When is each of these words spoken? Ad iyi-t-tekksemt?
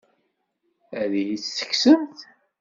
Ad 1.01 1.11
iyi-t-tekksemt? 1.21 2.19